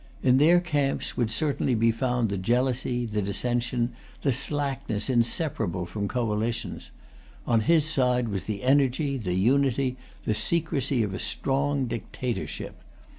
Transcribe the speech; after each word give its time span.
In 0.23 0.39
their 0.39 0.59
camps 0.59 1.15
would 1.15 1.29
certainly 1.29 1.75
be 1.75 1.91
found 1.91 2.29
the 2.29 2.37
jealousy, 2.39 3.05
the 3.05 3.21
dissension, 3.21 3.93
the 4.23 4.31
slackness 4.31 5.11
inseparable 5.11 5.85
from 5.85 6.07
coalitions; 6.07 6.89
on 7.45 7.59
his 7.59 7.85
side 7.87 8.27
was 8.29 8.45
the 8.45 8.63
energy, 8.63 9.19
the 9.19 9.35
unity, 9.35 9.97
the 10.25 10.33
secrecy 10.33 11.03
of 11.03 11.13
a 11.13 11.19
strong 11.19 11.85
dictatorship. 11.85 12.79